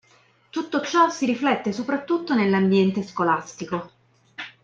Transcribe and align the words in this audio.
Tutto 0.49 0.81
ciò 0.81 1.09
si 1.11 1.27
riflette 1.27 1.71
soprattutto 1.71 2.33
nell'ambiente 2.33 3.03
scolastico. 3.03 3.91